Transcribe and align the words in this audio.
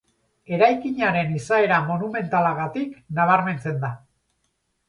Eraikinaren 0.55 1.35
izaera 1.41 1.77
monumentalagatik 1.91 2.97
nabarmentzen 3.19 3.79
da. 3.85 3.93